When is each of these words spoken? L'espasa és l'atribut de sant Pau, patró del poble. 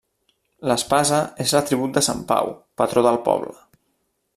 L'espasa 0.69 1.19
és 1.45 1.53
l'atribut 1.57 1.95
de 1.99 2.05
sant 2.09 2.25
Pau, 2.33 2.51
patró 2.83 3.05
del 3.09 3.23
poble. 3.31 3.57